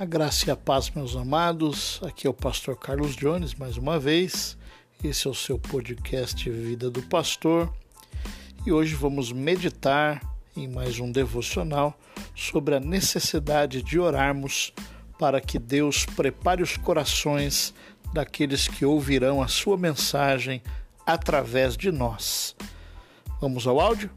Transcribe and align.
A 0.00 0.06
graça 0.06 0.48
e 0.48 0.50
a 0.50 0.56
paz, 0.56 0.88
meus 0.88 1.14
amados. 1.14 2.00
Aqui 2.02 2.26
é 2.26 2.30
o 2.30 2.32
pastor 2.32 2.74
Carlos 2.74 3.14
Jones, 3.14 3.54
mais 3.54 3.76
uma 3.76 3.98
vez. 3.98 4.56
Esse 5.04 5.28
é 5.28 5.30
o 5.30 5.34
seu 5.34 5.58
podcast 5.58 6.48
Vida 6.48 6.90
do 6.90 7.02
Pastor. 7.02 7.70
E 8.64 8.72
hoje 8.72 8.94
vamos 8.94 9.30
meditar 9.30 10.22
em 10.56 10.66
mais 10.66 10.98
um 10.98 11.12
devocional 11.12 11.94
sobre 12.34 12.76
a 12.76 12.80
necessidade 12.80 13.82
de 13.82 13.98
orarmos 13.98 14.72
para 15.18 15.38
que 15.38 15.58
Deus 15.58 16.06
prepare 16.06 16.62
os 16.62 16.78
corações 16.78 17.74
daqueles 18.10 18.68
que 18.68 18.86
ouvirão 18.86 19.42
a 19.42 19.48
sua 19.48 19.76
mensagem 19.76 20.62
através 21.06 21.76
de 21.76 21.92
nós. 21.92 22.56
Vamos 23.38 23.66
ao 23.66 23.78
áudio? 23.78 24.08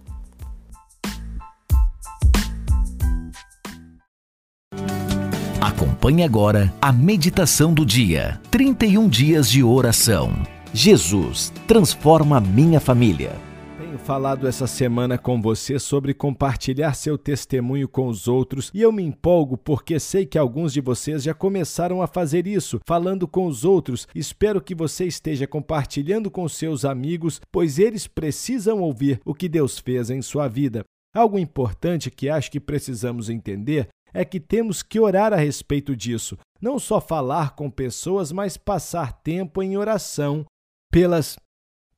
Acompanhe 6.03 6.23
agora 6.25 6.73
a 6.81 6.91
meditação 6.91 7.73
do 7.73 7.85
dia. 7.85 8.37
31 8.51 9.07
dias 9.07 9.49
de 9.49 9.63
oração. 9.63 10.33
Jesus 10.73 11.49
transforma 11.65 12.41
minha 12.41 12.81
família. 12.81 13.37
Tenho 13.79 13.97
falado 13.97 14.45
essa 14.45 14.67
semana 14.67 15.17
com 15.17 15.41
você 15.41 15.79
sobre 15.79 16.13
compartilhar 16.13 16.93
seu 16.93 17.17
testemunho 17.17 17.87
com 17.87 18.09
os 18.09 18.27
outros 18.27 18.69
e 18.73 18.81
eu 18.81 18.91
me 18.91 19.01
empolgo 19.01 19.55
porque 19.55 19.97
sei 19.97 20.25
que 20.25 20.37
alguns 20.37 20.73
de 20.73 20.81
vocês 20.81 21.23
já 21.23 21.33
começaram 21.33 22.01
a 22.01 22.07
fazer 22.07 22.47
isso, 22.47 22.81
falando 22.85 23.25
com 23.25 23.47
os 23.47 23.63
outros. 23.63 24.05
Espero 24.13 24.59
que 24.59 24.75
você 24.75 25.05
esteja 25.05 25.47
compartilhando 25.47 26.29
com 26.29 26.49
seus 26.49 26.83
amigos, 26.83 27.39
pois 27.49 27.79
eles 27.79 28.07
precisam 28.07 28.81
ouvir 28.81 29.21
o 29.23 29.33
que 29.33 29.47
Deus 29.47 29.79
fez 29.79 30.09
em 30.09 30.21
sua 30.21 30.49
vida. 30.49 30.83
Algo 31.15 31.39
importante 31.39 32.11
que 32.11 32.27
acho 32.27 32.51
que 32.51 32.59
precisamos 32.59 33.29
entender 33.29 33.87
é 34.13 34.23
que 34.23 34.39
temos 34.39 34.83
que 34.83 34.99
orar 34.99 35.33
a 35.33 35.37
respeito 35.37 35.95
disso. 35.95 36.37
Não 36.61 36.77
só 36.77 37.01
falar 37.01 37.55
com 37.55 37.69
pessoas, 37.69 38.31
mas 38.31 38.55
passar 38.55 39.11
tempo 39.21 39.61
em 39.61 39.75
oração 39.75 40.45
pelas 40.91 41.35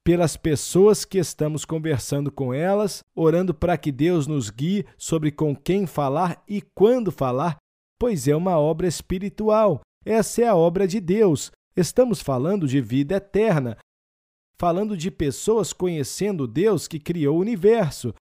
pelas 0.05 0.37
pessoas 0.37 1.03
que 1.03 1.17
estamos 1.17 1.65
conversando 1.65 2.31
com 2.31 2.53
elas, 2.53 2.99
orando 3.15 3.55
para 3.55 3.75
que 3.75 3.91
Deus 3.91 4.27
nos 4.27 4.51
guie 4.51 4.85
sobre 4.99 5.31
com 5.31 5.55
quem 5.55 5.87
falar 5.87 6.43
e 6.47 6.61
quando 6.61 7.11
falar, 7.11 7.57
pois 7.99 8.27
é 8.27 8.35
uma 8.35 8.59
obra 8.59 8.87
espiritual. 8.87 9.81
Essa 10.05 10.43
é 10.43 10.47
a 10.47 10.55
obra 10.55 10.87
de 10.87 10.99
Deus. 10.99 11.51
Estamos 11.75 12.21
falando 12.21 12.67
de 12.67 12.79
vida 12.79 13.15
eterna, 13.15 13.79
falando 14.59 14.95
de 14.95 15.09
pessoas 15.09 15.73
conhecendo 15.73 16.47
Deus 16.47 16.87
que 16.87 16.99
criou 16.99 17.37
o 17.37 17.41
universo, 17.41 18.13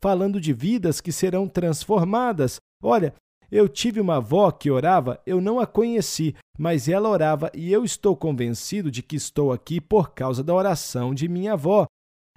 falando 0.00 0.40
de 0.40 0.54
vidas 0.54 0.98
que 0.98 1.12
serão 1.12 1.46
transformadas. 1.46 2.58
Olha, 2.82 3.14
eu 3.50 3.68
tive 3.68 4.00
uma 4.00 4.16
avó 4.16 4.50
que 4.50 4.70
orava, 4.70 5.20
eu 5.26 5.40
não 5.40 5.58
a 5.58 5.66
conheci, 5.66 6.34
mas 6.58 6.88
ela 6.88 7.08
orava 7.08 7.50
e 7.54 7.72
eu 7.72 7.84
estou 7.84 8.16
convencido 8.16 8.90
de 8.90 9.02
que 9.02 9.16
estou 9.16 9.52
aqui 9.52 9.80
por 9.80 10.10
causa 10.10 10.44
da 10.44 10.54
oração 10.54 11.14
de 11.14 11.28
minha 11.28 11.54
avó. 11.54 11.86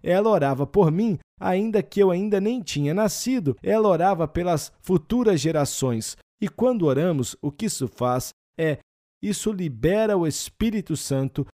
Ela 0.03 0.29
orava 0.29 0.65
por 0.65 0.91
mim, 0.91 1.19
ainda 1.39 1.83
que 1.83 2.01
eu 2.01 2.09
ainda 2.11 2.39
nem 2.39 2.61
tinha 2.61 2.93
nascido. 2.93 3.55
Ela 3.61 3.87
orava 3.87 4.27
pelas 4.27 4.71
futuras 4.81 5.39
gerações. 5.39 6.15
E 6.41 6.47
quando 6.47 6.85
oramos, 6.85 7.35
o 7.41 7.51
que 7.51 7.65
isso 7.65 7.87
faz 7.87 8.29
é 8.57 8.79
isso 9.21 9.51
libera 9.51 10.17
o 10.17 10.25
Espírito 10.25 10.97
Santo 10.97 11.45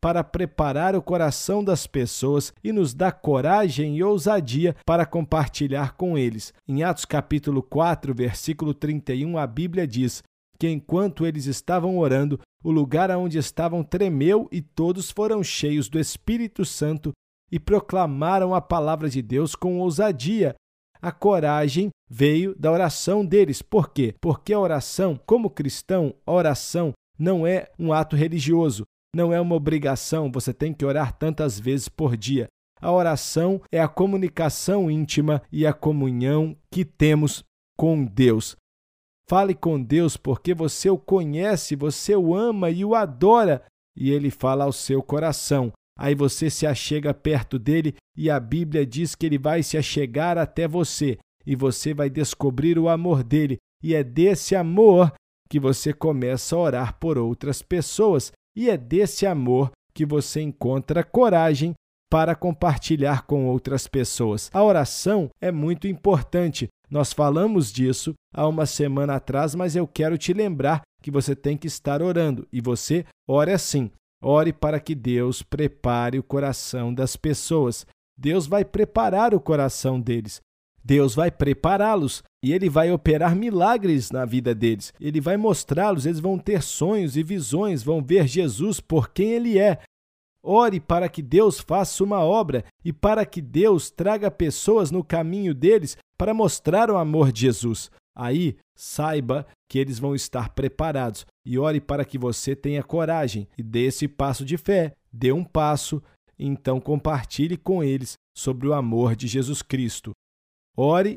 para 0.00 0.24
preparar 0.24 0.96
o 0.96 1.02
coração 1.02 1.62
das 1.62 1.86
pessoas 1.86 2.52
e 2.64 2.72
nos 2.72 2.94
dá 2.94 3.12
coragem 3.12 3.96
e 3.96 4.02
ousadia 4.02 4.74
para 4.86 5.04
compartilhar 5.04 5.94
com 5.96 6.16
eles. 6.16 6.54
Em 6.66 6.82
Atos 6.82 7.04
capítulo 7.04 7.62
4, 7.62 8.14
versículo 8.14 8.72
31, 8.72 9.36
a 9.36 9.46
Bíblia 9.46 9.86
diz 9.86 10.22
que 10.58 10.68
enquanto 10.68 11.26
eles 11.26 11.46
estavam 11.46 11.98
orando, 11.98 12.38
o 12.62 12.70
lugar 12.70 13.10
onde 13.10 13.38
estavam 13.38 13.82
tremeu 13.82 14.48
e 14.52 14.60
todos 14.60 15.10
foram 15.10 15.42
cheios 15.42 15.88
do 15.88 15.98
Espírito 15.98 16.64
Santo 16.64 17.12
e 17.50 17.58
proclamaram 17.58 18.54
a 18.54 18.60
palavra 18.60 19.08
de 19.08 19.22
Deus 19.22 19.54
com 19.54 19.78
ousadia. 19.78 20.54
A 21.00 21.10
coragem 21.10 21.88
veio 22.08 22.54
da 22.58 22.70
oração 22.70 23.24
deles. 23.24 23.62
Por 23.62 23.90
quê? 23.90 24.14
Porque 24.20 24.52
a 24.52 24.60
oração, 24.60 25.18
como 25.24 25.48
cristão, 25.48 26.14
a 26.26 26.32
oração 26.32 26.92
não 27.18 27.46
é 27.46 27.70
um 27.78 27.92
ato 27.92 28.14
religioso, 28.14 28.84
não 29.14 29.32
é 29.32 29.40
uma 29.40 29.54
obrigação, 29.54 30.30
você 30.30 30.52
tem 30.52 30.72
que 30.72 30.84
orar 30.84 31.12
tantas 31.12 31.58
vezes 31.58 31.88
por 31.88 32.16
dia. 32.16 32.48
A 32.80 32.90
oração 32.92 33.60
é 33.70 33.80
a 33.80 33.88
comunicação 33.88 34.90
íntima 34.90 35.42
e 35.52 35.66
a 35.66 35.72
comunhão 35.72 36.56
que 36.72 36.84
temos 36.84 37.44
com 37.76 38.04
Deus. 38.04 38.56
Fale 39.28 39.54
com 39.54 39.80
Deus 39.80 40.16
porque 40.16 40.54
você 40.54 40.88
o 40.88 40.98
conhece, 40.98 41.76
você 41.76 42.16
o 42.16 42.34
ama 42.34 42.70
e 42.70 42.84
o 42.84 42.94
adora, 42.94 43.62
e 43.96 44.10
ele 44.10 44.30
fala 44.30 44.64
ao 44.64 44.72
seu 44.72 45.02
coração. 45.02 45.72
Aí 45.98 46.14
você 46.14 46.48
se 46.48 46.66
achega 46.66 47.12
perto 47.12 47.58
dele 47.58 47.94
e 48.16 48.30
a 48.30 48.40
Bíblia 48.40 48.86
diz 48.86 49.14
que 49.14 49.26
ele 49.26 49.38
vai 49.38 49.62
se 49.62 49.76
achegar 49.76 50.38
até 50.38 50.66
você 50.66 51.18
e 51.46 51.54
você 51.54 51.92
vai 51.92 52.08
descobrir 52.08 52.78
o 52.78 52.88
amor 52.88 53.22
dele. 53.22 53.58
E 53.82 53.94
é 53.94 54.02
desse 54.02 54.56
amor 54.56 55.12
que 55.48 55.60
você 55.60 55.92
começa 55.92 56.56
a 56.56 56.58
orar 56.58 56.98
por 56.98 57.18
outras 57.18 57.60
pessoas. 57.60 58.32
E 58.56 58.68
é 58.68 58.76
desse 58.76 59.26
amor 59.26 59.70
que 59.94 60.04
você 60.04 60.40
encontra 60.40 61.04
coragem 61.04 61.74
para 62.10 62.34
compartilhar 62.34 63.22
com 63.22 63.46
outras 63.46 63.86
pessoas. 63.86 64.50
A 64.52 64.62
oração 64.64 65.30
é 65.40 65.52
muito 65.52 65.86
importante. 65.86 66.68
Nós 66.90 67.12
falamos 67.12 67.72
disso 67.72 68.14
há 68.34 68.48
uma 68.48 68.66
semana 68.66 69.14
atrás, 69.14 69.54
mas 69.54 69.76
eu 69.76 69.86
quero 69.86 70.18
te 70.18 70.32
lembrar 70.32 70.82
que 71.00 71.10
você 71.10 71.36
tem 71.36 71.56
que 71.56 71.68
estar 71.68 72.02
orando. 72.02 72.46
E 72.52 72.60
você 72.60 73.04
ore 73.28 73.52
assim. 73.52 73.90
Ore 74.22 74.52
para 74.52 74.80
que 74.80 74.94
Deus 74.94 75.42
prepare 75.42 76.18
o 76.18 76.22
coração 76.22 76.92
das 76.92 77.16
pessoas. 77.16 77.86
Deus 78.18 78.46
vai 78.46 78.64
preparar 78.64 79.32
o 79.32 79.40
coração 79.40 80.00
deles. 80.00 80.40
Deus 80.84 81.14
vai 81.14 81.30
prepará-los 81.30 82.22
e 82.42 82.52
ele 82.52 82.68
vai 82.68 82.90
operar 82.90 83.36
milagres 83.36 84.10
na 84.10 84.24
vida 84.24 84.54
deles. 84.54 84.92
Ele 85.00 85.20
vai 85.20 85.36
mostrá-los, 85.36 86.06
eles 86.06 86.20
vão 86.20 86.38
ter 86.38 86.62
sonhos 86.62 87.16
e 87.16 87.22
visões, 87.22 87.82
vão 87.82 88.02
ver 88.02 88.26
Jesus 88.26 88.80
por 88.80 89.10
quem 89.10 89.32
ele 89.32 89.58
é. 89.58 89.78
Ore 90.42 90.80
para 90.80 91.08
que 91.08 91.20
Deus 91.20 91.60
faça 91.60 92.02
uma 92.02 92.20
obra 92.20 92.64
e 92.82 92.92
para 92.92 93.26
que 93.26 93.42
Deus 93.42 93.90
traga 93.90 94.30
pessoas 94.30 94.90
no 94.90 95.04
caminho 95.04 95.54
deles 95.54 95.98
para 96.18 96.32
mostrar 96.32 96.90
o 96.90 96.96
amor 96.96 97.30
de 97.30 97.42
Jesus. 97.42 97.90
Aí, 98.16 98.56
saiba 98.76 99.46
que 99.68 99.78
eles 99.78 99.98
vão 99.98 100.14
estar 100.14 100.48
preparados 100.50 101.26
e 101.46 101.58
ore 101.58 101.80
para 101.80 102.04
que 102.04 102.18
você 102.18 102.56
tenha 102.56 102.82
coragem 102.82 103.46
e 103.56 103.62
dê 103.62 103.84
esse 103.84 104.08
passo 104.08 104.44
de 104.44 104.56
fé. 104.56 104.92
Dê 105.12 105.32
um 105.32 105.44
passo, 105.44 106.02
então 106.38 106.80
compartilhe 106.80 107.56
com 107.56 107.84
eles 107.84 108.14
sobre 108.36 108.66
o 108.66 108.72
amor 108.72 109.14
de 109.14 109.26
Jesus 109.26 109.62
Cristo. 109.62 110.12
Ore 110.80 111.16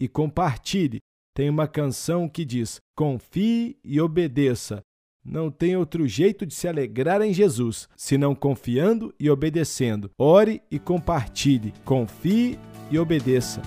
e 0.00 0.06
compartilhe. 0.06 1.00
Tem 1.34 1.50
uma 1.50 1.66
canção 1.66 2.28
que 2.28 2.44
diz: 2.44 2.80
Confie 2.96 3.76
e 3.84 4.00
obedeça. 4.00 4.82
Não 5.24 5.50
tem 5.50 5.76
outro 5.76 6.06
jeito 6.06 6.46
de 6.46 6.54
se 6.54 6.68
alegrar 6.68 7.20
em 7.20 7.34
Jesus, 7.34 7.88
senão 7.96 8.36
confiando 8.36 9.12
e 9.18 9.28
obedecendo. 9.28 10.12
Ore 10.16 10.62
e 10.70 10.78
compartilhe. 10.78 11.74
Confie 11.84 12.56
e 12.88 13.00
obedeça. 13.00 13.60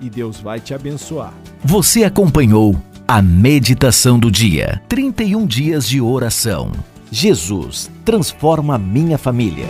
E 0.00 0.08
Deus 0.08 0.38
vai 0.38 0.60
te 0.60 0.72
abençoar. 0.72 1.34
Você 1.64 2.04
acompanhou 2.04 2.76
a 3.08 3.20
meditação 3.20 4.20
do 4.20 4.30
dia. 4.30 4.80
31 4.88 5.46
dias 5.46 5.88
de 5.88 6.00
oração. 6.00 6.70
Jesus 7.10 7.90
transforma 8.04 8.78
minha 8.78 9.18
família. 9.18 9.66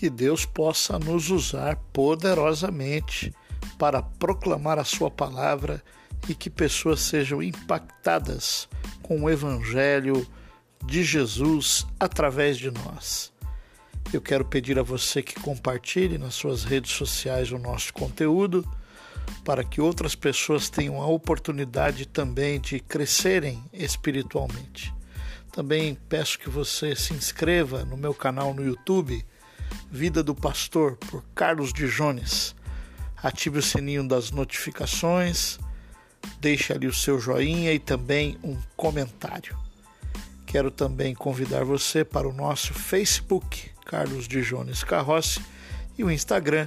Que 0.00 0.08
Deus 0.08 0.46
possa 0.46 0.98
nos 0.98 1.28
usar 1.28 1.76
poderosamente 1.92 3.34
para 3.78 4.00
proclamar 4.00 4.78
a 4.78 4.84
Sua 4.84 5.10
palavra 5.10 5.84
e 6.26 6.34
que 6.34 6.48
pessoas 6.48 7.00
sejam 7.00 7.42
impactadas 7.42 8.66
com 9.02 9.20
o 9.20 9.28
Evangelho 9.28 10.26
de 10.86 11.04
Jesus 11.04 11.86
através 12.00 12.56
de 12.56 12.70
nós. 12.70 13.30
Eu 14.10 14.22
quero 14.22 14.42
pedir 14.42 14.78
a 14.78 14.82
você 14.82 15.22
que 15.22 15.38
compartilhe 15.38 16.16
nas 16.16 16.32
suas 16.32 16.64
redes 16.64 16.92
sociais 16.92 17.52
o 17.52 17.58
nosso 17.58 17.92
conteúdo 17.92 18.66
para 19.44 19.62
que 19.62 19.82
outras 19.82 20.14
pessoas 20.14 20.70
tenham 20.70 21.02
a 21.02 21.06
oportunidade 21.06 22.06
também 22.06 22.58
de 22.58 22.80
crescerem 22.80 23.62
espiritualmente. 23.70 24.94
Também 25.52 25.94
peço 26.08 26.38
que 26.38 26.48
você 26.48 26.96
se 26.96 27.12
inscreva 27.12 27.84
no 27.84 27.98
meu 27.98 28.14
canal 28.14 28.54
no 28.54 28.64
YouTube 28.64 29.22
Vida 29.90 30.22
do 30.22 30.36
Pastor, 30.36 30.96
por 30.96 31.24
Carlos 31.34 31.72
de 31.72 31.88
Jones. 31.88 32.54
Ative 33.20 33.58
o 33.58 33.62
sininho 33.62 34.06
das 34.06 34.30
notificações, 34.30 35.58
deixe 36.40 36.72
ali 36.72 36.86
o 36.86 36.94
seu 36.94 37.18
joinha 37.18 37.72
e 37.72 37.78
também 37.80 38.38
um 38.42 38.56
comentário. 38.76 39.58
Quero 40.46 40.70
também 40.70 41.12
convidar 41.12 41.64
você 41.64 42.04
para 42.04 42.28
o 42.28 42.32
nosso 42.32 42.72
Facebook, 42.72 43.70
Carlos 43.84 44.28
de 44.28 44.42
Jones 44.42 44.84
Carrossi, 44.84 45.40
e 45.98 46.04
o 46.04 46.10
Instagram, 46.10 46.66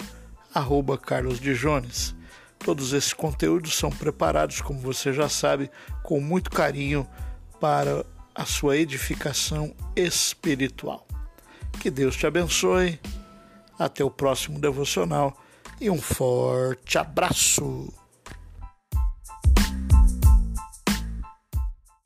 arroba 0.54 0.98
Carlos 0.98 1.40
de 1.40 1.54
Jones. 1.56 2.14
Todos 2.60 2.92
esses 2.92 3.14
conteúdos 3.14 3.76
são 3.76 3.90
preparados, 3.90 4.60
como 4.60 4.80
você 4.80 5.14
já 5.14 5.30
sabe, 5.30 5.72
com 6.04 6.20
muito 6.20 6.52
carinho 6.52 7.08
para 7.60 8.06
a 8.36 8.46
sua 8.46 8.78
edificação 8.78 9.74
espiritual. 9.96 11.08
Que 11.80 11.90
Deus 11.90 12.16
te 12.16 12.28
abençoe. 12.28 13.00
Até 13.78 14.04
o 14.04 14.10
próximo 14.10 14.60
devocional 14.60 15.36
e 15.80 15.90
um 15.90 16.02
forte 16.02 16.98
abraço. 16.98 18.03